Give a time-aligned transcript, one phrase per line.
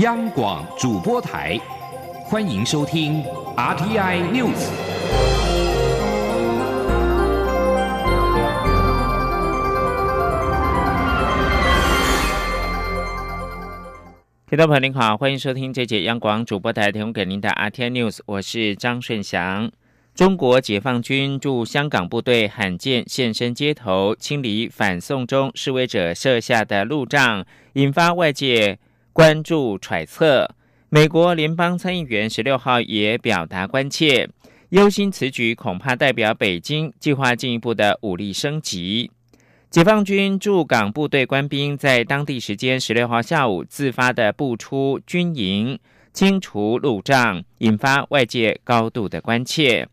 [0.00, 1.60] 央广主播台，
[2.24, 3.22] 欢迎收听
[3.54, 4.70] RTI News。
[14.48, 19.70] 听众朋友您好，欢迎收听这节央广主播台提供给您的 RTI News，我是张顺祥。
[20.14, 27.44] 中国解放军驻香港部队罕见现身街头，清理反送中示威者设下的路障，
[27.74, 28.78] 引发外界
[29.20, 30.48] 关注揣测。
[30.88, 34.26] 美国联邦参议员十六号也表达关切，
[34.70, 39.10] 忧心此举恐怕代表北京计划进一步的武力升级。
[39.68, 45.78] 解放军驻港部队官兵在当地时间十六号下午自发的步出军营，
[46.14, 49.86] 清除路障，引发外界高度的关切。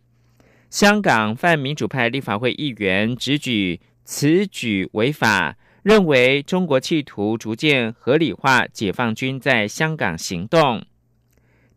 [0.70, 10.84] 香港泛民主派立法会议员直举此举违法，认为中国企图逐渐合理化解放军在香港行动。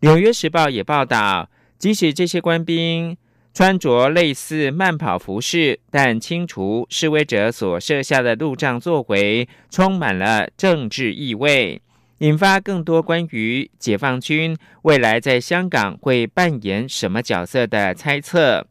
[0.01, 3.17] 纽约时报也报道，即使这些官兵
[3.53, 11.83] 穿着类似慢跑服饰，但清除示威者所设下的路障作为，充满了政治意味，
[12.19, 18.67] 引发更多关于解放军未来在香港会扮演什么角色的猜测。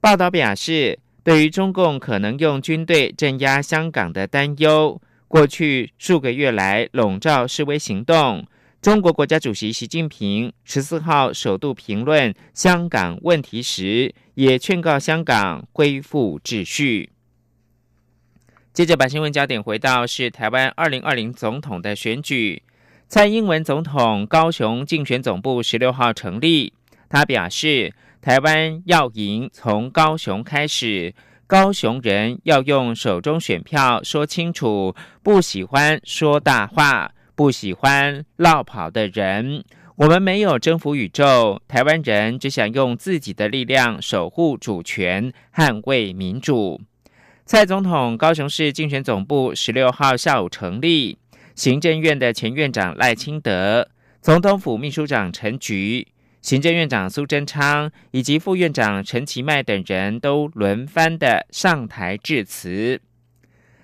[0.00, 8.46] 报道表示，对于中共可能用军队镇压香港的担忧，过去数个月来笼罩示威行动。
[8.80, 17.10] 中国国家主席习近平十四号首度评论香港问题时，也劝告香港恢复秩序。
[18.72, 22.62] 接着，把新闻焦点回到是台湾二零二零总统的选举，
[23.08, 26.72] 蔡英文总统高雄竞选总部十六号成立，
[27.08, 27.92] 他表示。
[28.20, 31.14] 台湾要赢，从高雄开始。
[31.48, 39.64] 高雄人要用手中选票说清楚，不喜欢说大话，不喜欢落跑的人。
[39.94, 46.80] 我们没有征服宇宙，台湾人只想用自己的力量守护主权，捍卫民主。
[47.44, 51.16] 蔡总统高雄市竞选总部十六号下午成立，
[51.54, 53.88] 行政院的前院长赖清德，
[54.20, 56.08] 总统府秘书长陈菊。
[56.46, 63.00] 行政院长苏贞昌以及副院长陈其迈等人都轮番的上台致辞。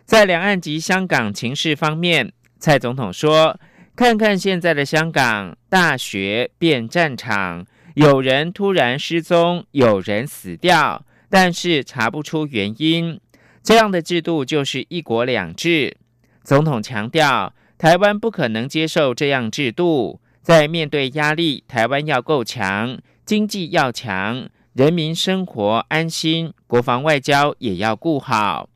[0.05, 3.59] 在两岸及香港情势方面，蔡总统说
[3.97, 13.19] ：“看看现在的香港，大学变战场，有人突然失踪，有人死掉，但是查不出原因。
[13.65, 15.97] 这样的制度就是一国两制。”
[16.45, 20.21] 总统强调，台湾不可能接受这样制度。
[20.43, 28.69] 在面对压力，台湾要够强，经济要强，人民生活安心，国防外交也要顾好。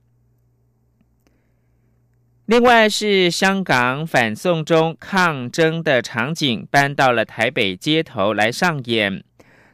[2.45, 9.25] 另外是香港反送中抗争的场景搬到了台北街头来上演，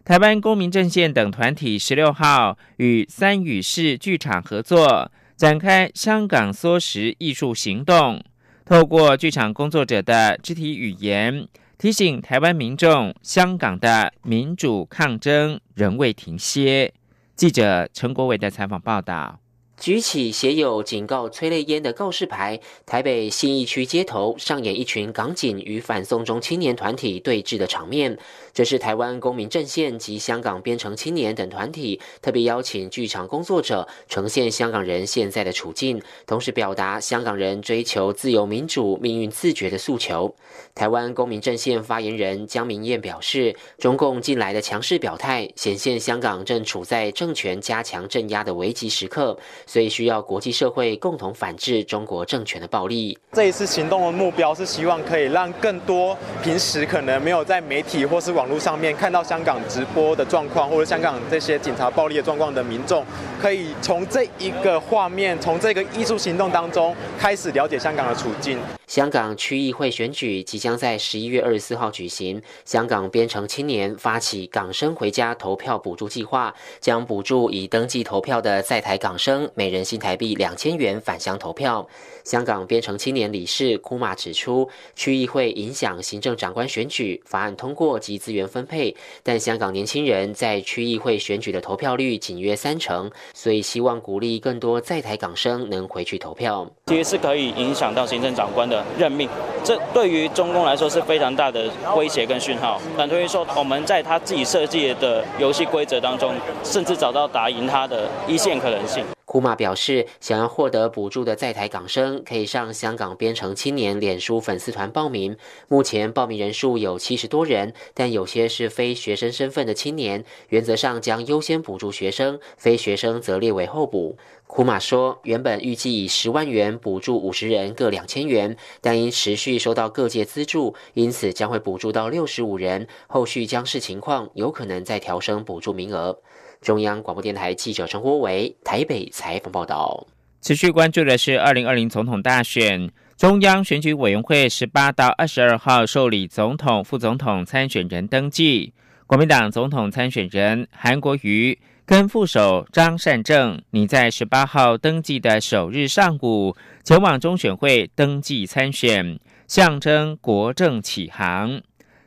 [0.03, 8.25] 台湾公民阵线等团体十六号与三语市剧场合作，展开香港缩时艺术行动，
[8.65, 11.47] 透过剧场工作者的肢体语言。
[11.83, 16.95] 提醒台湾民众，香港的民主抗争仍未停歇。
[17.35, 19.41] 记者陈国伟的采访报道。
[19.83, 28.17] 举起写有警告催泪烟的告示牌，台北信义区街头上演一群港警与反送中青年团体对峙的场面。
[28.55, 40.33] 这是台湾公民阵线及香港编程青年等团体特别邀请剧场工作者呈现香港人现在的处境，同时表达香港人追求自由民主、命运自觉的诉求。
[40.77, 49.37] 台湾公民阵线发言人江明燕表示，中共近来的强势表态，显现香港正处在政权加强镇压的危急时刻。
[49.73, 53.19] 所以需要国际社会共同反制中国政权的暴力。
[53.33, 63.03] 这一次行动的目标是希望可以让更多平时可能没有在媒体或是网络上面看到香港直播的状况，或者香港这些警察暴力的状况的民众，
[63.41, 68.59] 可以从这一个画面，从这个艺术行动当中开始了解香港的处境。
[68.87, 72.43] 香港区议会选举即将在十一月二十四号举行。
[72.67, 81.87] 香港编程青年发起港生回家投票补助计划，将补助已登记投票的在台港生每人新台币两千元返乡投票。
[82.25, 88.93] 香港编程青年理事库马指出，区议会影响行政长官选举法案通过及资源分配，
[89.23, 96.69] 但香港年轻人在区议会选举的投票率仅约三成，所以希望鼓励更多在台港生能回去投票。
[96.87, 98.85] 其实是可以影响到行政长官的。
[98.99, 99.29] 任命，
[99.63, 102.81] 这对于中共来说是非常大的威胁跟讯号。
[102.97, 109.05] 等于说，我们在他自己设计的游戏规则当中，甚至找到打赢他的一线可能性。
[109.33, 115.35] 库马表示，想要获得补助的在台港生，可以上香港编程青年脸书粉丝团报名。
[115.69, 124.19] 目前报名人数有七十多人，但有些是非学生身份的青年，原则上将优先补助学生，非学生则列为候补。
[124.47, 132.87] 库马说，原本预计以十万元补助五十人各两千元，但因持续收到各界资助，因此将会补助到六十五人。
[133.07, 136.19] 后续将视情况，有可能再调升补助名额。
[136.63, 140.07] 中央广播电台记者陈国伟台北采访报道。
[140.41, 148.73] 持续关注的是二零二零总统大选，中央选举委员会十八到二十二号受理总统、副总统参选人登记。
[149.07, 151.59] 国民党总统参选人韩国瑜。
[151.85, 159.19] 跟副手张善政，你在十八号登记的首日上午前往中选会登记参选，
[159.49, 161.61] 象征国政起航。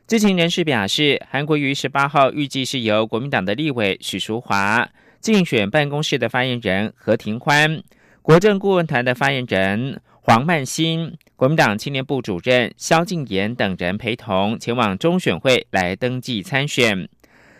[0.06, 4.88] 知情人士表示，韩国瑜十八号预计是由国民党的立委许淑华、
[5.20, 7.82] 竞选办公室的发言人何庭欢、
[8.22, 17.08] 国政顾问团的发言人黄曼欣、国民党青年部主任萧敬言等人陪同前往中选会来登记参选。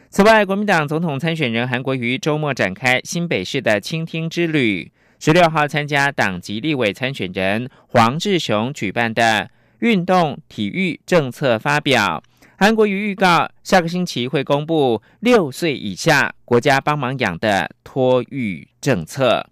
[0.09, 4.93] 此外，国民党总统参选人韩国瑜周末展开新北市的倾听之旅。
[5.19, 9.51] 十六号参加党籍立委参选人黄志雄举办的
[9.81, 12.23] 运动体育政策发表。
[12.58, 19.50] 韩国瑜预告，下个星期会公布六岁以下国家帮忙养的托育政策。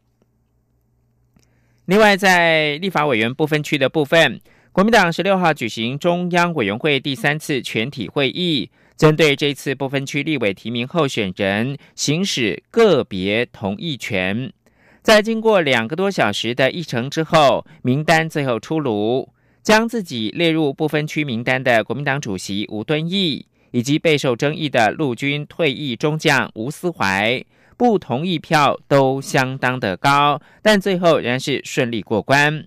[1.85, 4.41] 另外，在立法委员不分区的部分，
[4.73, 8.71] 国民党十六号举行中央委员会第三次全体会议。
[8.97, 14.51] 针对这次不分区立委提名候选人行使个别同意权，
[15.03, 19.29] 在经过两个多小时的议程之后，名单最后出炉，
[19.65, 27.45] 将自己列入不分区名单的国民党主席吴敦义，以及备受争议的陆军退役中将吴思怀，
[27.77, 32.65] 不同意票都相当的高，但最后仍然是顺利过关。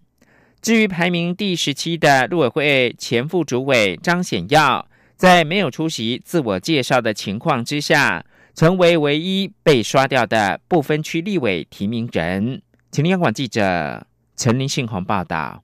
[0.61, 4.85] 至于排名第十七的陆委会前副主委张显耀。
[5.15, 8.23] 在没有出席自我介绍的情况之下，
[8.53, 12.61] 成为唯一被刷掉的不分区立委提名人。
[12.91, 14.05] 请央广记者
[14.35, 15.63] 陈林信宏报道。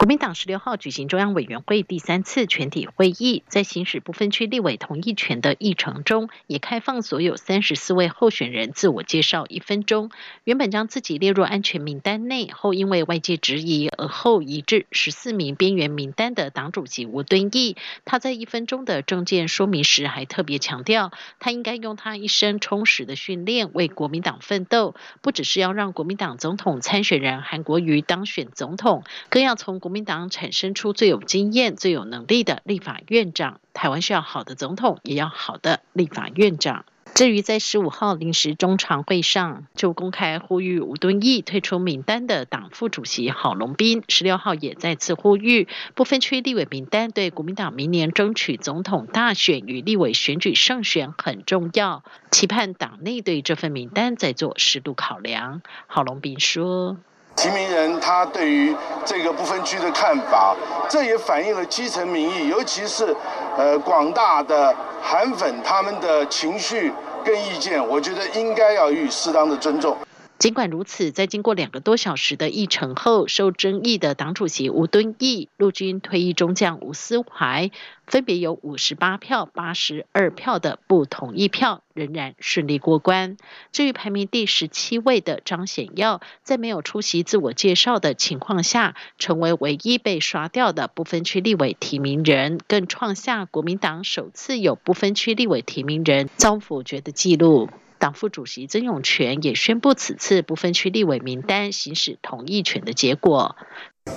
[0.00, 10.10] 国民党十六号举行中央委员会第三次全体会议，在行使不分区立委同意权的议程中，也开放所有三十四位候选人自我介绍一分钟。
[10.44, 17.76] 原本将自己列入安全名单内，后因为外界质疑而后移至十四名边缘名单的党主席吴敦义，
[18.06, 29.89] 他在一分钟的政见说明时，还特别强调，他应该用他一生充实的训练为国民党奋斗，不只是要让国民党总统参选人韩国瑜当选总统，更要从国。
[29.90, 33.60] 国民党产生出最有经验、最有能力的立法院长。
[33.74, 36.84] 台湾需要好的总统，也要好的立法院长。
[37.12, 45.66] 至于在十五号临时中常会上就公开呼吁吴敦义退出名单的党副主席郝龙斌，十六号也再次呼吁
[45.96, 55.62] 不分区立委名单对国民党明年争取总统大选与立委选举胜选很重要，期盼党内对这份名单再做适度考量。
[55.88, 56.96] 郝龙斌说。
[57.40, 60.54] 提名人他对于这个不分区的看法，
[60.90, 63.16] 这也反映了基层民意，尤其是
[63.56, 66.92] 呃广大的韩粉他们的情绪
[67.24, 69.96] 跟意见，我觉得应该要予以适当的尊重。
[70.40, 77.70] 尽管如此，在经过两个多小时的议程后，受争议的党主席吴敦义、陆军退役中将吴思怀
[78.06, 83.36] 分别有五十八票、八十二票的不同意票，仍然顺利过关。
[83.70, 97.68] 至于排名第十七位的张显耀，在没有出席自我介绍的情况下，成为唯一被刷掉的不分区立委提名人，更创下国民党首次有不分区立委提名人遭否决的纪录。
[98.00, 103.54] 党副主席曾永权也宣布，此次不分区立委名单行使同意权的结果。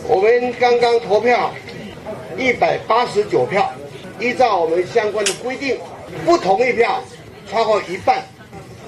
[0.08, 1.54] 我们刚刚投票
[2.38, 3.70] 一百八十九票，
[4.22, 5.78] 依照我们相关的规定，
[6.26, 7.04] 不同意票
[7.46, 8.24] 超过一半，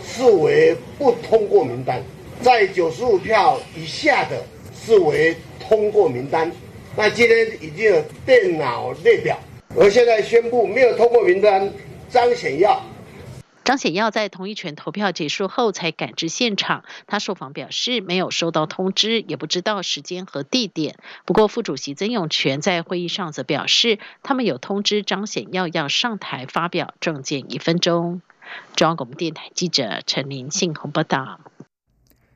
[0.02, 2.00] 视为不通过名单；
[2.42, 4.42] 在九十五票以下的，
[4.74, 6.50] 视为通过名单。
[6.96, 9.38] 那今天已经有电脑列表，
[9.78, 11.70] 而现在宣布没有通过名单，
[12.10, 12.82] 张显耀。
[13.66, 16.86] 张显耀在同意权投票结束后才赶至现场。
[17.08, 20.98] 他受访表示，没有收到通知，也不知道时间和地点。
[21.26, 28.22] 不过，副主席曾永权在会议上则表示，他们有通知张显耀要上台发表政见一分钟。
[28.76, 31.40] 中央广播电台记者陈林信鸿报道。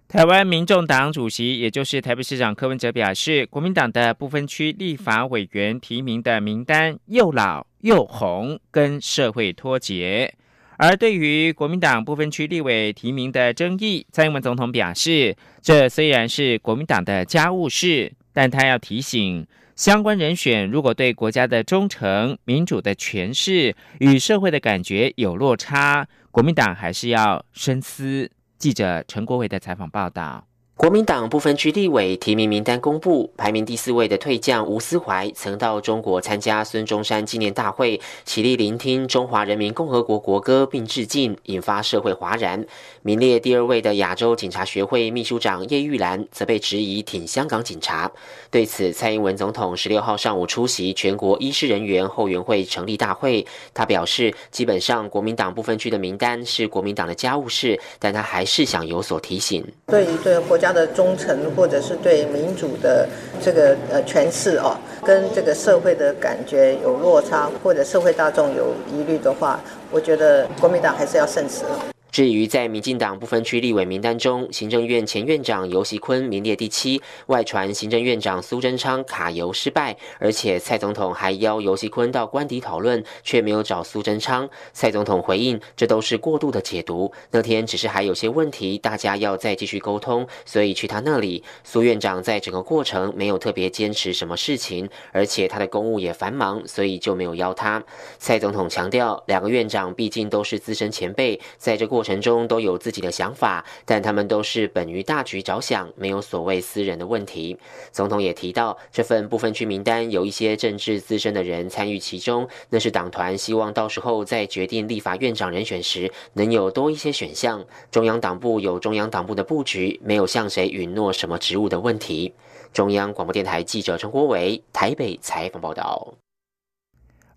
[0.07, 10.33] 台湾民众党主席，也就是台北市长柯文哲表示，国民党的部分区立法委员提名的名单又老又红，跟社会脱节。
[10.81, 19.45] 而对于国民党部分区立委提名的争议，蔡英文总统表示，这虽然是国民党的家务事，但他要提醒，
[19.75, 28.31] 相关人选如果对国家的忠诚、民主的诠释与社会的感觉有落差，国民党还是要深思。
[28.57, 30.48] 记者陈国伟的采访报道。
[30.79, 42.65] 国民党部分区立委提名名单公布，排名第四位的退将吴思怀曾到中国参加孙中山纪念大会，起立聆听中华人民共和国国歌并致敬，引发社会哗然。
[43.01, 48.09] 名列第二位的亚洲警察学会秘书长叶玉兰则被质疑挺香港警察。
[48.49, 59.61] 对此，蔡英文总统十六号上午出席全国医师人员后援会成立大会，他表示，基本上国民党部分区的名单是国民党的家务事，但他还是想有所提醒。
[59.87, 60.68] 对于对国家。
[60.69, 63.07] 他的忠诚，或者是对民主的
[63.41, 69.59] 这个呃诠释哦，跟这个社会的感觉有落差，或者社会大众有疑虑的话，
[69.89, 71.63] 我觉得国民党还是要慎思。
[72.11, 84.49] 至于在民进党不分区立委名单中，行政院前院长游锡坤名列第七，外传行政院长苏贞昌卡油失败，而且蔡总统还邀游锡坤到官邸讨论，却没有找苏贞昌。
[84.73, 87.13] 蔡总统回应，这都是过度的解读。
[87.29, 91.43] 那天只是还有些问题，大家要再继续沟通，所以去他那里。
[91.63, 97.83] 苏院长在整个过程没有特别坚持什么事情，而且他的公务也繁忙，所以就没有邀他。
[98.17, 101.98] 蔡总统强调，两个院长毕竟都是资深前辈，在这过。
[101.99, 107.57] 过程中都有自己的想法，但他们都是本于大局着想，没有所谓私人的问题。
[107.91, 117.65] 总统也提到，这份部分区名单有一些政治资深的人参与其中，那是党团希望到时候在决定立法院长人选时，能有多一些选项。
[117.91, 122.33] 中央党部有中央党部的布局，没有向谁允诺什么职务的问题。
[122.71, 126.13] 中央广播电台记者陈国伟台北采访报道。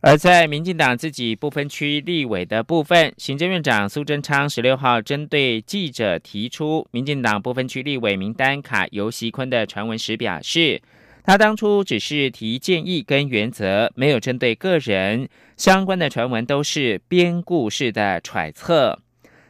[0.04, 10.82] 而在民进党自己不分区立委的部分，行政院长苏贞昌十六号针对记者提出民进党不分区立委名单卡游锡坤的传闻时表示，
[11.22, 18.98] 他当初只是提建议跟原则，没有针对个人相关的传闻都是编故事的揣测。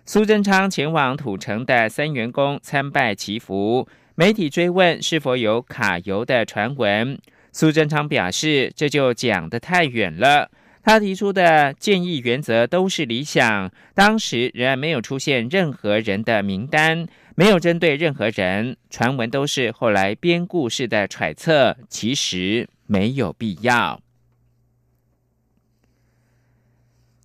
[0.04, 7.18] 苏贞昌前往土城的三元宫参拜祈福，媒体追问是否有卡游的传闻。
[7.52, 10.50] 苏贞昌表示，这就讲得太远了。
[10.82, 17.06] 他提出的建议原则都是理想，当时仍然没有出现任何人的名单，
[17.36, 24.00] 没有针对任何人，传闻都是后来编故事的揣测，其实没有必要。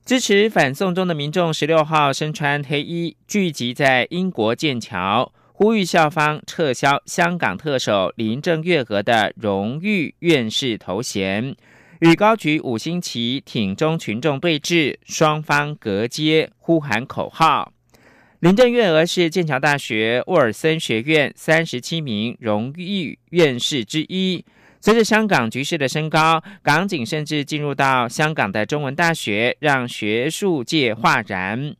[0.06, 5.34] 支持反送中的民众十六号身穿黑衣，聚集在英国剑桥。
[5.60, 11.56] 呼吁校方撤销香港特首林郑月娥的荣誉院士头衔，
[12.00, 17.74] 与高举五星旗挺中群众对峙，双方隔街呼喊口号。
[18.42, 24.46] 林郑月娥是剑桥大学沃尔森学院三十七名荣誉院士之一。
[24.80, 31.76] 随着香港局势的升高，港警甚至进入到香港的中文大学，让学术界哗然。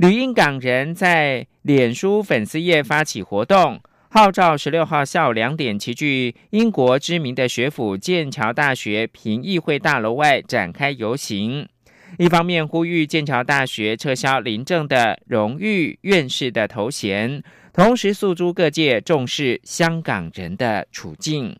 [0.00, 3.78] 旅英港人在脸书粉丝页发起活动，
[4.08, 11.68] 号召十六号下午两点齐聚英国知名的学府剑桥大学评议会大楼外展开游行。
[12.16, 17.42] 一方面呼吁剑桥大学撤销林政的荣誉院士的头衔，
[17.74, 21.54] 同时诉诸各界重视香港人的处境。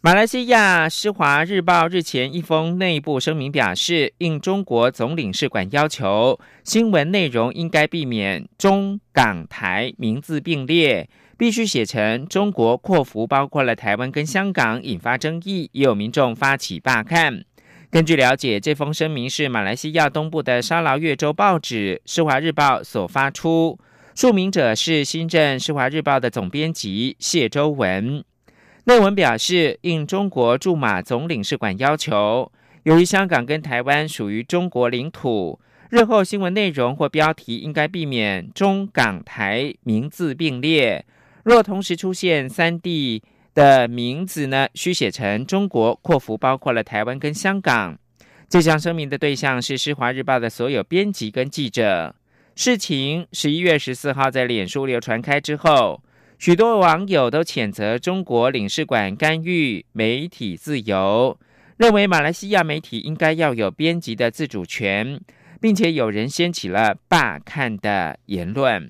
[0.00, 17.44] 马来西亚《施华日报》日前一封内部声明表示，应中国总领事馆要求，新闻内容应该避免中港台名字并列，必须写成中国括弧，包括了台湾跟香港，引发争议，也有民众发起罢看。
[17.90, 23.76] 根据了解，这封声明是马来西亚东部的沙劳越州报纸《施华日报》所发出，
[24.14, 28.22] 署名者是新任《施华日报》的总编辑谢周文。
[28.88, 32.50] 内文表示，应中国驻马总领事馆要求，
[32.84, 41.04] 由于香港跟台湾属于中国领土，日后新闻内容或标题应该避免中港台名字并列。
[41.44, 47.98] 若同时出现三地的名字呢，需写成中国括弧包括了台湾跟香港。
[48.48, 52.14] 这项声明的对象是《施华日报》的所有编辑跟记者。
[52.56, 56.02] 事情十一月十四号在脸书流传开之后。
[56.38, 61.36] 许多网友都谴责中国领事馆干预媒体自由，
[61.76, 65.20] 认为马来西亚媒体应该要有编辑的自主权，
[65.60, 68.88] 并且有人掀起了罢看的言论。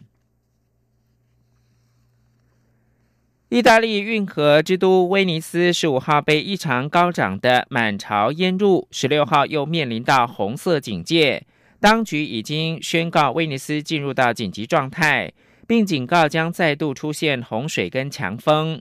[3.49, 11.47] 意大利运河之都威尼斯十五号被异常高涨的满潮淹入，十六号又面临到红色警戒，
[11.81, 15.33] 当局已经宣告威尼斯进入到紧急状态，
[15.69, 18.81] 并警告将再度出现洪水跟强风。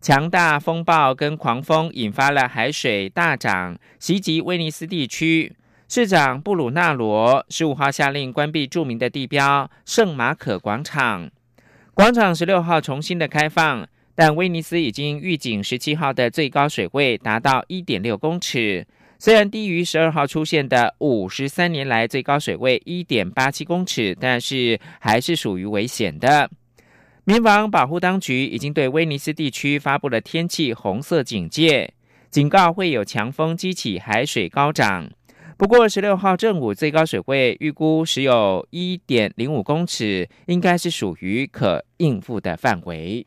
[0.00, 5.54] 强大风暴跟狂风引发了海水大涨，袭击威尼斯地区。
[5.86, 11.30] 市长布鲁纳罗十五号下令关闭著名的地标圣马可广场。
[11.92, 18.86] 广场十六号重新的开放，但威尼斯已经预警十七号的最高水位达到一点六公尺，
[19.24, 26.50] 虽然低于十二号出现的五十三年来最高水位一点八七公尺，但是还是属于危险的。
[27.24, 31.94] 民防保护当局已经对威尼斯地区发布了天气红色警戒，
[32.28, 35.10] 警告会有强风激起海水高涨。
[35.56, 43.26] 不过，十六号正午最高水位预估只有一点零五公尺，应该是属于可应付的范围。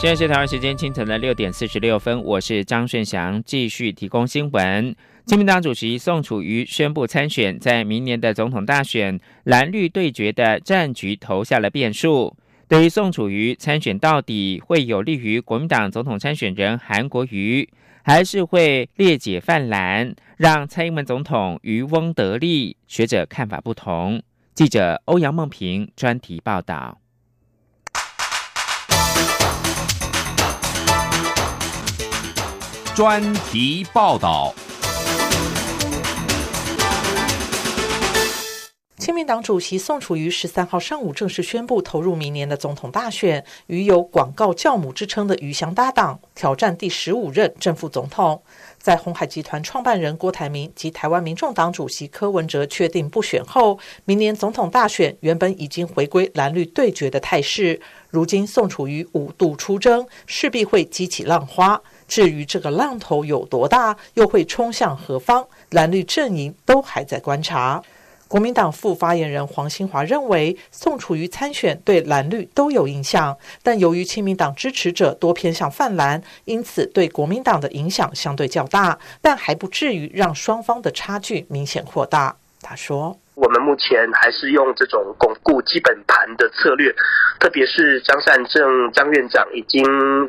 [0.00, 4.94] 现在是台湾时间清晨的六点四十六分，我是张顺祥，继续提供新闻。
[5.26, 12.36] 国民党主席宋楚瑜宣布参选，在明年的总统大选蓝绿对决的战局投下了变数。
[12.68, 17.68] 对于宋楚瑜参选到底会有利于国民党总统参选人韩国瑜，
[18.04, 22.76] 还是会裂解泛蓝，让蔡英文总统渔翁得利？
[22.86, 24.22] 学者看法不同。
[24.54, 27.00] 记者欧阳梦平专题报道。
[32.98, 34.52] 专题报道。
[38.98, 48.42] 亲民党主席宋楚瑜十三号上午正式宣布投入明年的总统大选，与有“广告教母”之称的余翔搭档，挑战第十五任正副总统。
[48.76, 57.80] 在红海集团创办人郭台铭及台湾民众党主席柯文哲确定不选后，明年总统大选原本已经回归蓝绿对决的态势，
[58.10, 61.80] 如今宋楚瑜五度出征，势必会激起浪花。
[62.08, 67.80] 至于这个浪头有多大，又会冲向何方，蓝绿阵营都还在观察。
[68.28, 82.36] 国民党副发言人黄兴华认为，宋楚瑜参选对蓝绿都有影响，但由于亲民党支持者多偏向泛蓝，因此对国民党的影响相对较大，但还不至于让双方的差距明显扩大。
[82.60, 83.18] 他说。
[83.34, 86.92] 我们目前还是用这种巩固基本盘的策略，
[87.38, 89.80] 特别是张善政张院长已经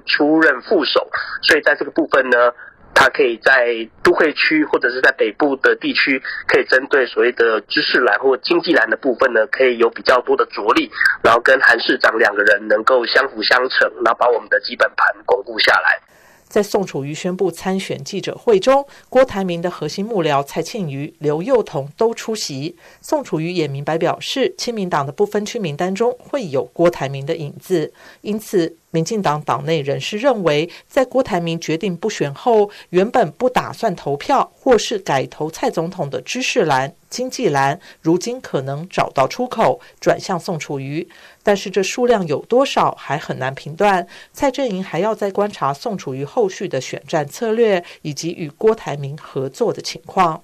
[0.05, 1.09] 出任副手，
[1.41, 2.53] 所以在这个部分呢，
[2.93, 10.91] 他可以在都会区或者是在北部的地区，可以针对所谓的知识栏或经济栏的部分呢，可以有比较多的着力，
[11.23, 16.01] 然后跟韩市长两个人能够相辅相成，然后把我们的基本盘巩固下来。
[16.49, 22.75] 在宋楚瑜宣布参选记者会中，郭台铭的核心幕僚蔡庆瑜、刘幼彤都出席。
[23.01, 28.75] 宋楚瑜也明白表示，亲民党的不分区名单中会有郭台铭的影子，因此。
[28.91, 41.07] 民进党党内人士认为，在郭台铭决定不选后，原本不打算投票或是改投蔡总统的知识蓝、经济栏，如今可能找到出口，转向宋楚瑜。
[41.41, 44.05] 但是这数量有多少还很难评断。
[44.33, 50.43] 蔡振营还要再观察宋楚瑜后续的选战策略，以及与郭台铭合作的情况。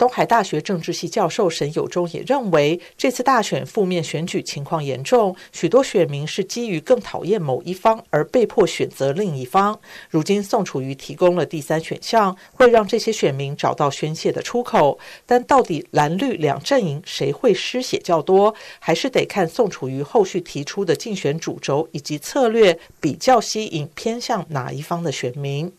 [0.00, 9.78] 东海大学政治系教授沈友忠也认为，这次大选负面选举情况严重，许多选民是基于更讨厌某一方而被迫选择另一方。
[10.08, 14.98] 如今宋楚瑜提供了第三选项，会让这些选民找到宣泄的出口。
[15.26, 25.70] 但到底蓝绿两阵营谁会失血较多，还是得看宋楚瑜后续提出的竞选主轴以及策略比较吸引偏向哪一方的选民。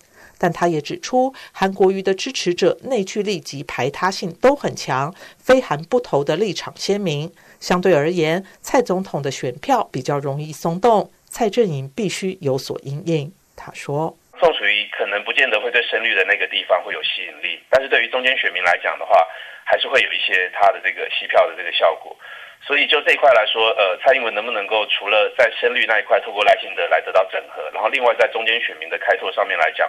[0.42, 7.32] 但他也指出，韩国瑜的支持者内聚力及排他性都很强，非韩不投的立场鲜明。
[7.60, 13.32] 相对而言，蔡总统的选票比较容易松动，蔡阵营必须有所应应。
[13.56, 19.24] 他说：“宋楚瑜可能不见得会对深绿的那个地方会有吸引力，但是对于中间选民来讲的话，
[19.64, 22.18] 还是会有一些他的这个吸票的这个效果。
[22.66, 29.88] 所以就这一块来说，呃，蔡英文能不能够除了在深绿那一块透过赖清德来得到整合，然后另外在中间选民的开拓上面来讲。”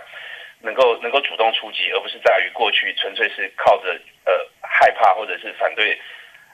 [0.62, 5.98] 能够能够主动出击，而不是在于过去纯粹是靠着呃害怕或者是反对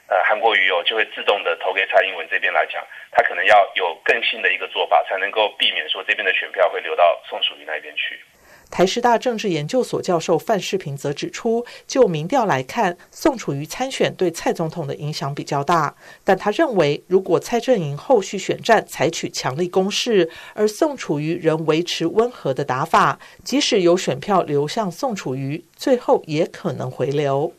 [0.07, 8.19] 呃韩国瑜哦就会自动的投给蔡英文这边来讲，他可能要有更新的一个做法，才能够避免说这边的选票会流到宋楚瑜那边去。
[8.69, 15.95] 台师大政治研究所教授范世平则指出，就民调来看，宋楚瑜参选对蔡总统的影响比较大。
[16.23, 27.51] 但他认为，如果蔡阵营后续选战采取强力攻势，而宋楚瑜仍维持温和的打法，即使有选票流向宋楚瑜，最后也可能回流。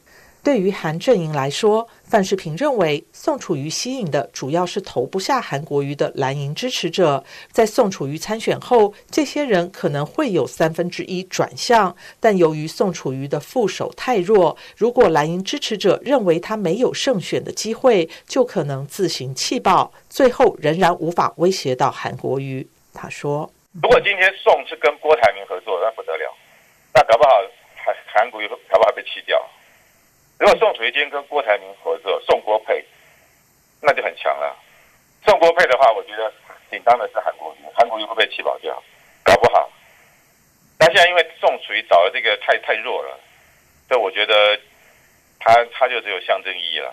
[0.42, 7.22] 对于韩阵营来说，范世平认为，宋楚瑜吸引的主要是投不下韩国瑜的蓝营支持者。
[7.52, 22.66] 在宋楚瑜参选后，这些人可能会有三分之一转向，但由于宋楚瑜的副手太弱，如果蓝营支持者认为他没有胜选的机会，就可能自行弃保，最后仍然无法威胁到韩国瑜。
[22.94, 23.48] 他说
[23.82, 26.34] ：“如果今天宋是跟郭台铭合作，那不得了，
[26.94, 27.30] 那搞不好
[27.76, 29.38] 韩韩国瑜搞不好被弃掉。”
[30.40, 32.82] 如果宋楚瑜今天跟郭台铭合作，宋郭配，
[33.82, 34.56] 那就很强了。
[35.22, 36.32] 宋郭配的话，我觉得
[36.70, 38.82] 紧张的是韩国瑜，韩国瑜会被气保掉，
[39.22, 39.70] 搞不好。
[40.78, 43.20] 但现在因为宋楚瑜找的这个太太弱了，
[43.86, 44.58] 所以我觉得
[45.38, 46.90] 他他就只有象征意义了。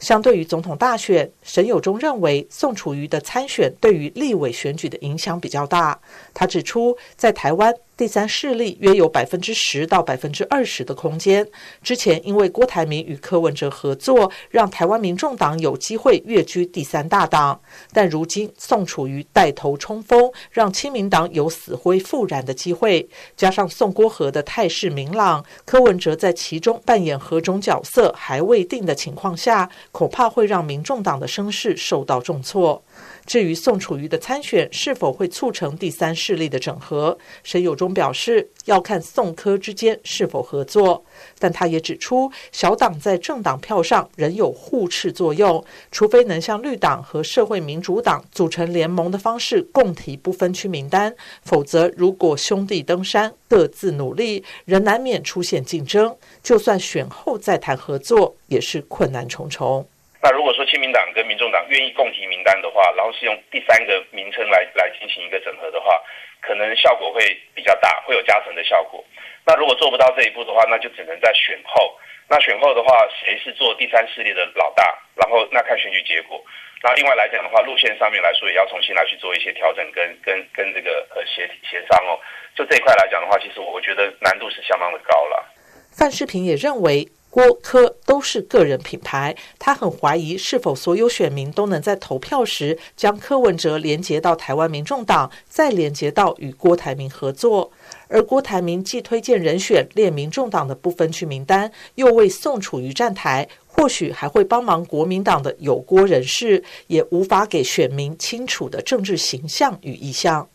[0.00, 6.00] 相对于总统大选，沈友忠认为宋楚瑜的参选对于立委选举的影响比较大。
[6.34, 7.72] 他指出，在台湾。
[8.02, 11.46] 第三势力约有百分之十到百分之二十的空间。
[11.84, 17.60] 之前因为郭台铭与柯文哲合作，让台湾民众党有机会跃居第三大党。
[17.92, 23.08] 但如今宋楚瑜带头冲锋，让亲民党有死灰复燃的机会。
[23.36, 32.82] 加上宋郭和的态势明朗，柯文哲在其中扮演何种角色还未定的情况下，恐怕会让民众党的声势受到重挫。
[33.24, 41.04] 至于宋楚瑜的参选是否会促成第三势力的整合，沈友忠表示要看宋柯之间是否合作。
[41.38, 56.14] 但他也指出，小党在政党票上仍有互斥作用，除非能像绿党和社会民主党组成联盟的方式共提不分区名单，否则如果兄弟登山各自努力，仍难免出现竞争。
[56.42, 59.86] 就算选后再谈合作，也是困难重重。
[60.22, 66.00] 那如果说亲民党跟民众党愿意共提名单的话，然后是用第三个名称来来进行一个整合的话，
[66.40, 69.04] 可能效果会比较大，会有加成的效果。
[69.44, 71.98] 那如果做不到这一步的话，那就只能在选后。
[72.28, 74.96] 那选后的话，谁是做第三势力的老大？
[75.16, 76.40] 然后那看选举结果。
[76.84, 82.14] 那另外来讲的话，路线上面来说，也要重新来去做一些调整跟跟跟这个呃协协商哦。
[82.54, 85.44] 就这一块来讲的话，其实我觉得难度是相当的高了。
[85.90, 87.08] 范世平也认为。
[87.32, 97.72] 郭柯都是个人品牌，他很怀疑是否所有选民都能在投票时将柯文哲连接到台湾民众党，再连接到与郭台铭合作。
[98.08, 110.46] 而郭台铭既推荐人选列民众党的不分区名单，又为宋楚瑜站台，或许还会帮忙国民党的有郭人士，也无法给选民清楚的政治形象与意向。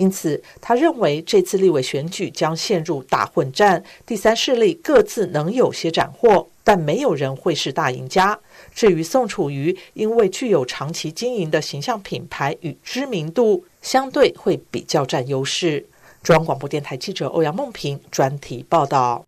[0.00, 8.38] 因此，他认为这次立委选举将陷入大混战，第三势力各自能有些斩获，但没有人会是大赢家。
[8.74, 15.86] 至于宋楚瑜，因为具有长期经营的形象品牌与知名度，相对会比较占优势。
[16.22, 19.26] 中央广播电台记者欧阳梦平专题报道。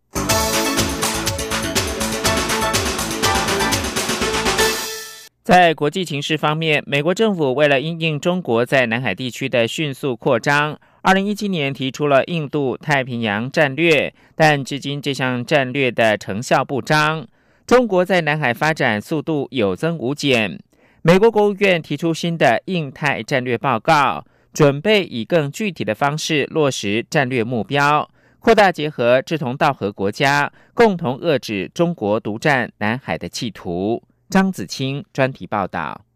[5.43, 17.27] 在国际情势方面，美国政府为了因应中国在南海地区的迅速扩张，二零一七年提出了印度太平洋战略，但至今这项战略的成效不彰。
[17.67, 20.61] 中国在南海发展速度有增无减。
[21.03, 34.01] 美国国务院提出新的印太战略报告，准备以更具体的方式落实战略目标，扩大结合志同道合国家，共同遏制中国独占南海的企图。
[34.33, 36.07] 张子清专题报道。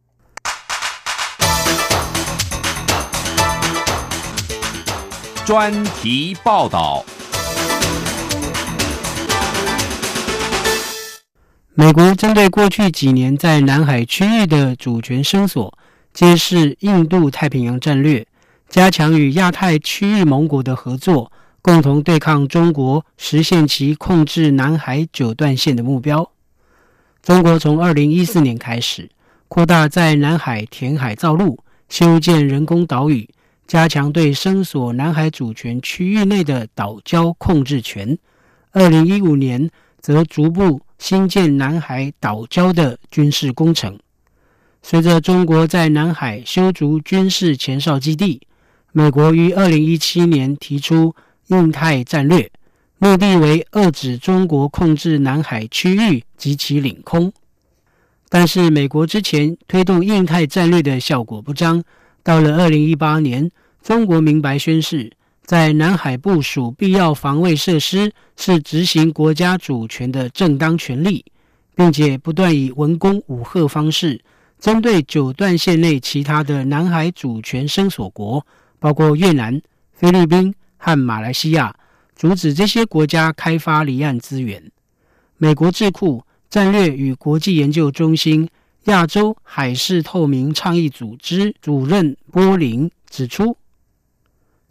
[5.44, 7.04] 专题报道。
[11.74, 15.76] 美国针对过去几年在南海区域的主权声索，
[16.14, 18.26] 揭示印度太平洋战略，
[18.70, 26.30] 加强与亚太区域盟国的合作，共同对抗中国，实现其控制南海九段线的目标。
[27.26, 29.10] 中国从二零一四年开始
[29.48, 31.58] 扩大在南海填海造陆、
[31.88, 33.28] 修建人工岛屿，
[33.66, 38.16] 加强对声索南海主权区域内的岛礁控制权。
[38.70, 43.98] 二零一五年则逐步新建南海岛礁的军事工程。
[44.80, 48.40] 随着中国在南海修筑军事前哨基地，
[48.92, 51.12] 美国于二零一七年提出
[51.48, 52.48] 印太战略。
[52.98, 57.30] 目的为遏制中国控制南海区域及其领空，
[58.30, 61.84] 但是美国之前推动印太战略的效果不彰。
[62.22, 63.50] 到了二零一八年，
[63.82, 65.12] 中国明白宣示，
[65.44, 71.22] 在南海部署必要防卫设施是执行国家主权的正当权利，
[71.74, 74.18] 并且不断以文攻武吓方式，
[74.58, 78.44] 针对九段线内其他的南海主权声索国，
[78.78, 79.60] 包括越南、
[79.92, 81.72] 菲律宾和马来西亚，
[82.16, 84.72] 阻止这些国家开发离岸资源。
[85.36, 88.48] 美国智库战略与国际研究中心
[88.84, 93.56] 亚洲海事透明倡议组织主任波林指出。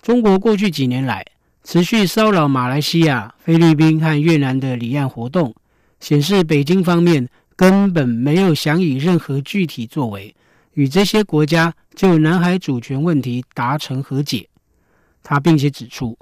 [0.02, 1.24] 中国过去几年来
[1.64, 5.54] 持续骚扰马来西亚、菲律宾和越南的离岸活动，
[6.00, 10.36] 显示北京方面根本没有想以任何具体作为
[10.74, 14.48] 与这些国家就南海主权问题达成和解。
[15.24, 16.18] 他并且指出，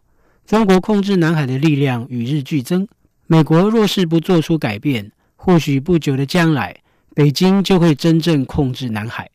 [0.45, 2.85] 中国控制南海的力量与日俱增，
[3.27, 6.75] 美国若是不做出改变，或许不久的将来，
[7.15, 9.29] 北京就会真正控制南海。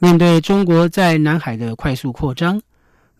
[0.00, 2.60] 面对中国在南海的快速扩张。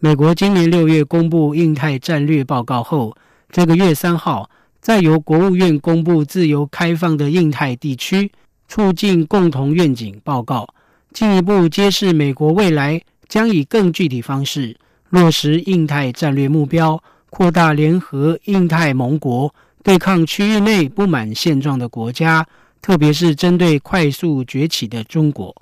[0.01, 3.17] 美国今年六月公布印太战略报告后，
[3.49, 4.51] 这个月三号
[4.81, 8.31] 再由国务院公布自由开放的印太地区
[8.69, 10.69] 促进共同愿景报告，
[11.13, 14.77] 进一步揭示美国未来将以更具体方式
[15.11, 22.47] 落实印太战略目标，扩大联合印太盟国对抗区域内不满现状的国家，
[22.81, 25.55] 特别是针对快速崛起的中国。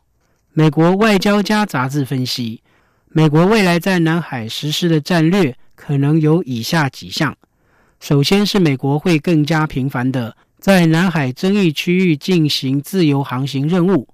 [0.53, 2.63] 美国外交家杂志分析。
[3.15, 7.37] 美国未来在南海实施的战略可能有以下几项：
[8.01, 14.09] 首先是美国会更加频繁的在南海争议区域进行自由航行任务。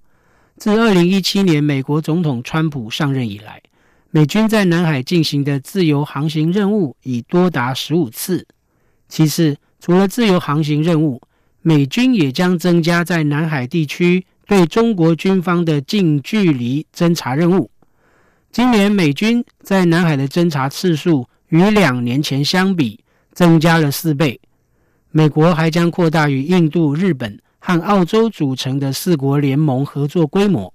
[0.56, 3.62] 自二零一七年美国总统川普上任以来，
[4.10, 8.46] 美军在南海进行的自由航行任务已多达十五次。
[9.06, 11.20] 其次，除了自由航行任务，
[11.60, 17.70] 美军也将增加在南海地区对中国军方的近距离侦察任务。
[18.50, 24.40] 今年美军在南海的侦察次数与两年前相比增加了四倍。
[25.10, 30.72] 美国还将扩大与印度、日本和澳洲组成的四国联盟合作规模，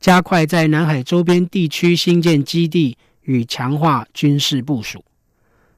[0.00, 5.04] 加快在南海周边地区新建基地与强化军事部署。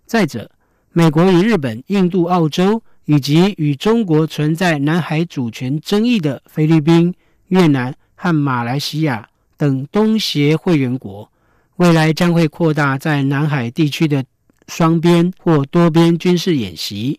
[0.06, 0.50] 再者，
[0.92, 7.14] 美国与日本、印度、澳洲以及与中国存在南海主权争议的菲律宾、
[7.48, 11.30] 越南和马来西亚等东协会员国。
[11.76, 14.22] 未来将会扩大在南海地区的
[14.68, 17.18] 双边或多边军事演习，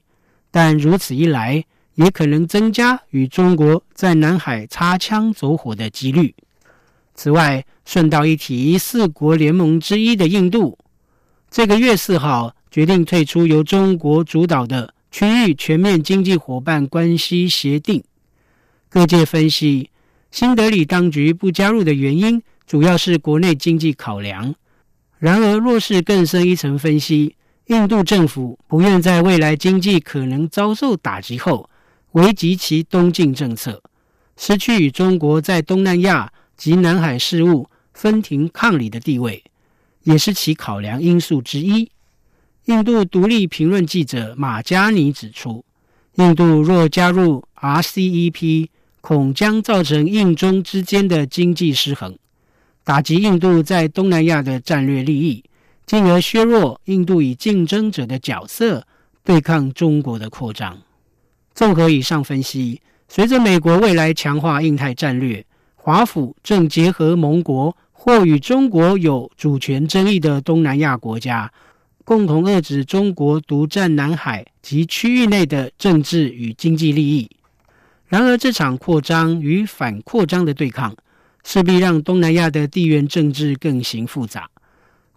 [0.51, 6.35] 但如此一来，也可能增加与中国在南海擦枪走火的几率。
[7.23, 10.75] 此外，顺道一提，四国联盟之一的印度，
[11.51, 18.03] 这个月四号决定退出由中国主导的区域全面经济伙伴关系协定。
[18.89, 19.91] 各界分析，
[20.31, 22.41] 新德里当局不加入的原因。
[22.65, 24.55] 主要是国内经济考量。
[25.19, 27.36] 然而，若是更深一层分析，
[27.67, 31.69] 印度政府不愿在未来经济可能遭受打击后，
[32.13, 33.84] 危及其东进政策，
[34.36, 39.43] 失去与中国在东南亚及南海事务分庭抗礼的地位，
[40.04, 41.89] 也是其考量因素之一。
[42.65, 45.65] 印度独立评论记者马加尼指出，
[46.17, 48.67] 印度若加入 RCEP，
[49.02, 52.15] 恐将造成印中之间的经济失衡。
[52.84, 55.43] 打击印度在东南亚的战略利益，
[55.88, 58.86] 进而削弱印度以竞争者的角色
[59.24, 60.78] 对抗中国的扩张。
[61.56, 65.43] 综合以上分析，随着美国未来强化印太战略，
[65.83, 71.51] 华府正结合盟国或与中国有主权争议的东南亚国家，
[72.05, 77.27] 共同遏制中国独占南海及区域内的政治与经济利益。
[78.05, 80.95] 然而，这场扩张与反扩张的对抗。
[81.43, 84.47] 势必让东南亚的地缘政治更形复杂，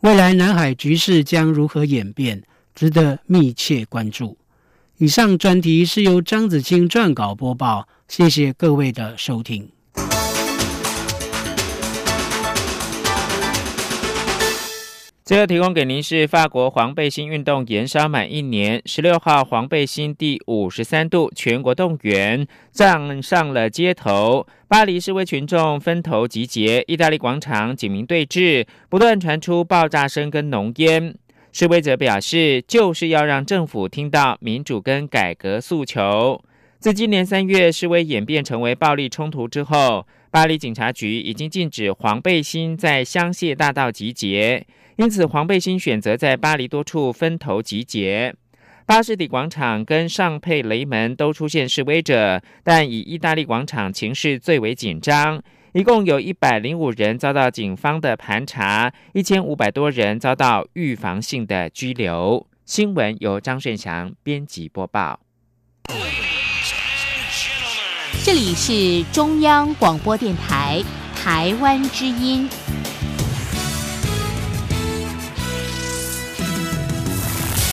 [0.00, 2.42] 未来南海局势将如何演变，
[2.74, 4.38] 值得密切关注。
[4.96, 9.73] 以上专题是由张子清撰稿播报，谢谢各位的收听。
[15.24, 31.14] 最后提供给您是法国黄背心运动延烧满一年，十六号黄背心第五十三度全国动员站上了街头，巴黎示威群众分头集结，意大利广场警民对峙，不断传出爆炸声跟浓烟。
[31.52, 36.38] 示威者表示，就是要让政府听到民主跟改革诉求。
[36.78, 44.66] 自今年三月示威演变成为暴力冲突之后，巴黎警察局已经禁止黄背心在香榭大道集结。
[44.96, 48.34] 因此，黄背心选择在巴黎多处分头集结。
[48.86, 55.42] 巴士底广场跟上佩雷门都出现示威者，但以意大利广场情势最为紧张。
[55.72, 62.46] 一共有一百零五人遭到警方的盘查，一千五百多人遭到预防性的拘留。
[62.64, 65.18] 新闻由张顺祥编辑播报。
[68.22, 70.80] 这里是中央广播电台
[71.16, 72.48] 台湾之音。